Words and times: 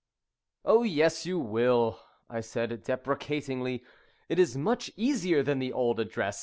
"Oh 0.65 0.81
yes, 0.81 1.27
you 1.27 1.37
will," 1.37 1.99
I 2.27 2.41
said 2.41 2.81
deprecatingly. 2.85 3.83
"It 4.29 4.39
is 4.39 4.57
much 4.57 4.89
easier 4.95 5.43
than 5.43 5.59
the 5.59 5.71
old 5.73 5.99
address. 5.99 6.39